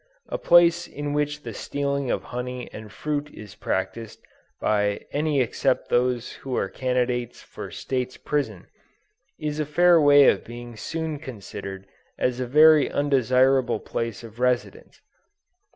[0.29, 4.19] A place in which the stealing of honey and fruit is practiced
[4.59, 8.65] by any except those who are candidates for State's Prison,
[9.37, 11.85] is in a fair way of being soon considered
[12.17, 14.99] as a very undesirable place of residence.